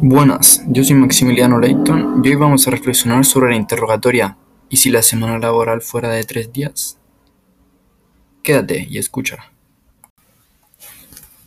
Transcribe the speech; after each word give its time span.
Buenas, 0.00 0.62
yo 0.68 0.84
soy 0.84 0.94
Maximiliano 0.94 1.58
Leighton 1.58 2.22
y 2.24 2.28
hoy 2.28 2.36
vamos 2.36 2.68
a 2.68 2.70
reflexionar 2.70 3.24
sobre 3.24 3.50
la 3.50 3.56
interrogatoria 3.56 4.38
¿y 4.68 4.76
si 4.76 4.90
la 4.90 5.02
semana 5.02 5.40
laboral 5.40 5.82
fuera 5.82 6.08
de 6.10 6.22
tres 6.22 6.52
días? 6.52 7.00
Quédate 8.44 8.86
y 8.88 8.98
escucha. 8.98 9.50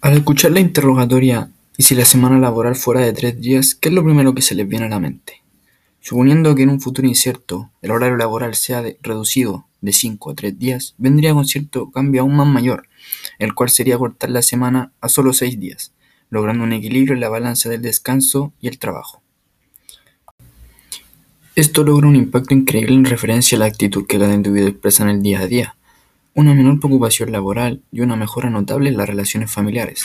Al 0.00 0.16
escuchar 0.16 0.50
la 0.50 0.58
interrogatoria 0.58 1.52
¿y 1.76 1.84
si 1.84 1.94
la 1.94 2.04
semana 2.04 2.40
laboral 2.40 2.74
fuera 2.74 3.02
de 3.02 3.12
tres 3.12 3.40
días? 3.40 3.76
¿Qué 3.76 3.88
es 3.88 3.94
lo 3.94 4.02
primero 4.02 4.34
que 4.34 4.42
se 4.42 4.56
les 4.56 4.66
viene 4.66 4.86
a 4.86 4.90
la 4.90 4.98
mente? 4.98 5.44
Suponiendo 6.00 6.52
que 6.56 6.64
en 6.64 6.70
un 6.70 6.80
futuro 6.80 7.06
incierto 7.06 7.70
el 7.82 7.92
horario 7.92 8.16
laboral 8.16 8.56
sea 8.56 8.82
reducido 9.00 9.68
de 9.80 9.92
5 9.92 10.28
a 10.28 10.34
3 10.34 10.58
días, 10.58 10.96
vendría 10.98 11.34
con 11.34 11.44
cierto 11.44 11.92
cambio 11.92 12.22
aún 12.22 12.34
más 12.34 12.48
mayor, 12.48 12.88
el 13.38 13.54
cual 13.54 13.70
sería 13.70 13.96
cortar 13.96 14.30
la 14.30 14.42
semana 14.42 14.92
a 15.00 15.08
solo 15.08 15.32
6 15.32 15.60
días 15.60 15.94
logrando 16.30 16.64
un 16.64 16.72
equilibrio 16.72 17.14
en 17.14 17.20
la 17.20 17.28
balanza 17.28 17.68
del 17.68 17.82
descanso 17.82 18.52
y 18.60 18.68
el 18.68 18.78
trabajo. 18.78 19.22
Esto 21.56 21.82
logra 21.82 22.06
un 22.08 22.16
impacto 22.16 22.54
increíble 22.54 22.94
en 22.94 23.04
referencia 23.04 23.56
a 23.56 23.58
la 23.58 23.66
actitud 23.66 24.06
que 24.06 24.18
cada 24.18 24.34
individuo 24.34 24.68
expresa 24.68 25.02
en 25.02 25.10
el 25.10 25.22
día 25.22 25.40
a 25.40 25.46
día, 25.46 25.76
una 26.34 26.54
menor 26.54 26.78
preocupación 26.78 27.32
laboral 27.32 27.82
y 27.90 28.00
una 28.00 28.16
mejora 28.16 28.48
notable 28.48 28.88
en 28.88 28.96
las 28.96 29.08
relaciones 29.08 29.50
familiares. 29.50 30.04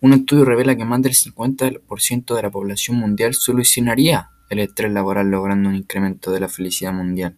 Un 0.00 0.12
estudio 0.12 0.44
revela 0.44 0.76
que 0.76 0.84
más 0.84 1.02
del 1.02 1.14
50% 1.14 2.34
de 2.34 2.42
la 2.42 2.50
población 2.50 2.96
mundial 2.96 3.34
solucionaría 3.34 4.30
el 4.50 4.60
estrés 4.60 4.92
laboral 4.92 5.30
logrando 5.30 5.68
un 5.68 5.74
incremento 5.74 6.30
de 6.30 6.40
la 6.40 6.48
felicidad 6.48 6.92
mundial. 6.92 7.36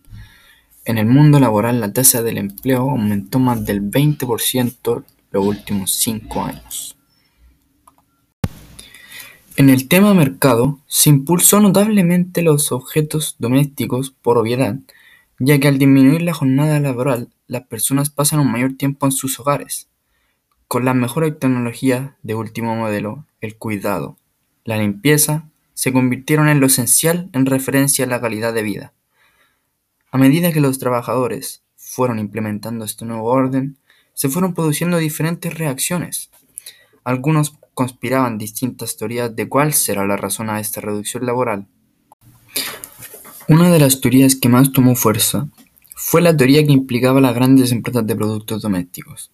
En 0.85 0.99
el 0.99 1.07
mundo 1.07 1.41
laboral 1.41 1.81
la 1.81 1.93
tasa 1.93 2.23
del 2.23 2.39
empleo 2.39 2.91
aumentó 2.91 3.39
más 3.39 3.65
del 3.65 3.83
20% 3.83 5.05
los 5.33 5.45
últimos 5.47 5.95
5 5.95 6.45
años. 6.45 6.96
En 9.59 9.71
el 9.71 9.89
tema 9.89 10.13
mercado, 10.13 10.81
se 10.87 11.09
impulsó 11.09 11.61
notablemente 11.61 12.43
los 12.43 12.73
objetos 12.73 13.37
domésticos 13.39 14.11
por 14.11 14.37
obviedad, 14.37 14.77
ya 15.39 15.59
que 15.59 15.67
al 15.67 15.79
disminuir 15.79 16.21
la 16.21 16.35
jornada 16.35 16.79
laboral, 16.79 17.31
las 17.47 17.63
personas 17.63 18.11
pasan 18.11 18.41
un 18.41 18.53
mayor 18.53 18.75
tiempo 18.75 19.07
en 19.07 19.13
sus 19.13 19.41
hogares. 19.41 19.89
Con 20.69 20.85
las 20.85 20.95
mejores 20.95 21.39
tecnologías 21.39 22.11
de 22.23 22.35
último 22.35 22.77
modelo, 22.77 23.25
el 23.41 23.57
cuidado, 23.57 24.19
la 24.67 24.77
limpieza, 24.77 25.49
se 25.73 25.91
convirtieron 25.91 26.49
en 26.49 26.61
lo 26.61 26.67
esencial 26.67 27.31
en 27.33 27.47
referencia 27.47 28.05
a 28.05 28.09
la 28.09 28.21
calidad 28.21 28.53
de 28.53 28.63
vida. 28.63 28.93
A 30.11 30.19
medida 30.19 30.53
que 30.53 30.61
los 30.61 30.79
trabajadores 30.79 31.63
fueron 31.77 32.19
implementando 32.19 32.85
este 32.85 33.07
nuevo 33.07 33.31
orden, 33.31 33.79
se 34.13 34.29
fueron 34.29 34.53
produciendo 34.53 34.99
diferentes 34.99 35.57
reacciones. 35.57 36.31
Algunos 37.05 37.57
conspiraban 37.77 38.39
distintas 38.39 38.97
teorías 38.97 39.37
de 39.37 39.51
cuál 39.51 39.75
será 39.75 40.07
la 40.07 40.17
razón 40.17 40.49
a 40.49 40.61
esta 40.61 40.81
reducción 40.81 41.27
laboral. 41.27 41.67
Una 43.49 43.71
de 43.71 43.79
las 43.79 44.01
teorías 44.01 44.35
que 44.35 44.49
más 44.49 44.73
tomó 44.73 44.95
fuerza 44.95 45.47
fue 45.95 46.23
la 46.23 46.35
teoría 46.35 46.65
que 46.65 46.73
implicaba 46.73 47.21
las 47.21 47.35
grandes 47.35 47.73
empresas 47.73 48.07
de 48.07 48.17
productos 48.17 48.63
domésticos. 48.63 49.31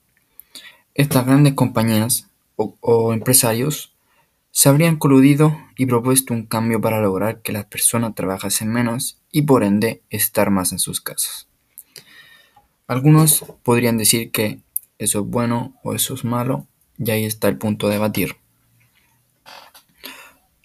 Estas 0.92 1.24
grandes 1.24 1.54
compañías 1.54 2.26
o, 2.56 3.12
empresarios 3.12 3.94
se 4.50 4.68
habrían 4.68 4.96
coludido 4.96 5.56
y 5.76 5.86
propuesto 5.86 6.34
un 6.34 6.44
cambio 6.44 6.80
para 6.80 7.00
lograr 7.00 7.42
que 7.42 7.52
las 7.52 7.66
personas 7.66 8.16
trabajasen 8.16 8.72
menos 8.72 9.20
y 9.30 9.42
por 9.42 9.62
ende 9.62 10.02
estar 10.10 10.50
más 10.50 10.72
en 10.72 10.80
sus 10.80 11.00
casas. 11.00 11.46
Algunos 12.88 13.44
podrían 13.62 13.98
decir 13.98 14.32
que 14.32 14.58
eso 14.98 15.20
es 15.20 15.26
bueno 15.26 15.78
o 15.84 15.94
eso 15.94 16.14
es 16.14 16.24
malo, 16.24 16.66
y 16.98 17.10
ahí 17.10 17.24
está 17.24 17.48
el 17.48 17.58
punto 17.58 17.88
de 17.88 17.94
debatir. 17.94 18.41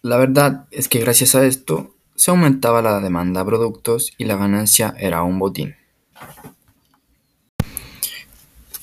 La 0.02 0.18
verdad 0.18 0.66
es 0.72 0.88
que 0.88 1.00
gracias 1.00 1.36
a 1.36 1.46
esto 1.46 1.96
se 2.16 2.32
aumentaba 2.32 2.82
la 2.82 3.00
demanda 3.00 3.42
de 3.42 3.46
productos 3.46 4.14
y 4.18 4.26
la 4.26 4.36
ganancia 4.36 4.94
era 4.98 5.24
un 5.24 5.40
botín. 5.40 5.76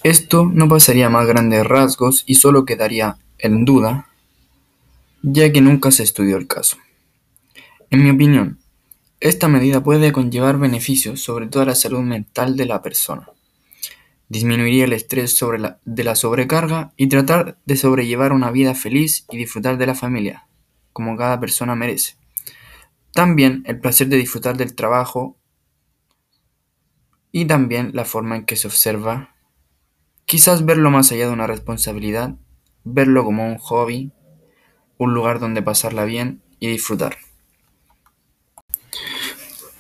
Esto 0.03 0.45
no 0.45 0.69
pasaría 0.69 1.07
a 1.07 1.11
más 1.11 1.27
grandes 1.27 1.67
rasgos 1.67 2.25
y 2.27 2.35
solo 2.35 2.65
quedaría 2.65 3.17
en 3.39 3.65
duda, 3.65 4.09
ya 5.23 5.51
que 5.53 5.61
nunca 5.61 5.91
se 5.91 6.03
estudió 6.03 6.37
el 6.37 6.47
caso. 6.47 6.77
En 7.91 8.05
mi 8.05 8.11
opinión, 8.11 8.59
esta 9.21 9.49
medida 9.49 9.83
puede 9.83 10.13
conllevar 10.13 10.59
beneficios 10.59 11.23
sobre 11.23 11.47
toda 11.47 11.65
la 11.65 11.75
salud 11.75 12.01
mental 12.01 12.57
de 12.57 12.67
la 12.67 12.83
persona 12.83 13.29
disminuiría 14.29 14.85
el 14.85 14.93
estrés 14.93 15.39
de 15.85 16.05
la 16.05 16.15
sobrecarga 16.17 16.93
y 16.97 17.09
tratar 17.09 17.59
de 17.65 17.77
sobrellevar 17.77 18.33
una 18.33 18.51
vida 18.51 18.75
feliz 18.75 19.27
y 19.31 19.37
disfrutar 19.37 19.79
de 19.79 19.87
la 19.87 19.95
familia, 19.95 20.47
como 20.95 21.19
cada 21.19 21.39
persona 21.39 21.75
merece. 21.75 22.15
También 23.13 23.63
el 23.67 23.79
placer 23.79 24.09
de 24.09 24.17
disfrutar 24.17 24.57
del 24.57 24.75
trabajo 24.75 25.37
y 27.31 27.45
también 27.45 27.91
la 27.93 28.07
forma 28.07 28.37
en 28.37 28.47
que 28.47 28.57
se 28.57 28.69
observa. 28.69 29.35
Quizás 30.25 30.65
verlo 30.65 30.91
más 30.91 31.13
allá 31.13 31.27
de 31.27 31.33
una 31.33 31.47
responsabilidad, 31.47 32.37
verlo 32.85 33.25
como 33.25 33.47
un 33.47 33.59
hobby, 33.59 34.13
un 34.97 35.13
lugar 35.13 35.41
donde 35.41 35.61
pasarla 35.61 36.05
bien 36.05 36.43
y 36.61 36.69
disfrutar. 36.69 37.17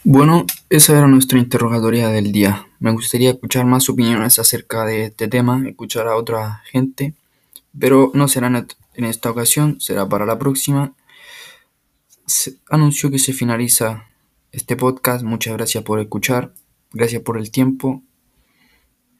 Bueno, 0.06 0.46
esa 0.68 0.98
era 0.98 1.06
nuestra 1.06 1.38
interrogatoria 1.38 2.08
del 2.08 2.30
día. 2.30 2.66
Me 2.78 2.92
gustaría 2.92 3.30
escuchar 3.30 3.64
más 3.64 3.88
opiniones 3.88 4.38
acerca 4.38 4.84
de 4.84 5.06
este 5.06 5.28
tema, 5.28 5.62
escuchar 5.66 6.08
a 6.08 6.16
otra 6.16 6.62
gente, 6.70 7.14
pero 7.78 8.10
no 8.12 8.28
será 8.28 8.66
en 8.94 9.04
esta 9.04 9.30
ocasión, 9.30 9.80
será 9.80 10.08
para 10.08 10.26
la 10.26 10.38
próxima. 10.38 10.92
Anunció 12.70 13.10
que 13.10 13.18
se 13.18 13.32
finaliza 13.32 14.06
este 14.52 14.76
podcast. 14.76 15.24
Muchas 15.24 15.54
gracias 15.54 15.84
por 15.84 16.00
escuchar, 16.00 16.54
gracias 16.92 17.22
por 17.22 17.38
el 17.38 17.50
tiempo. 17.50 18.02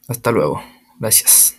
Hasta 0.07 0.31
luego. 0.31 0.61
Gracias. 0.99 1.54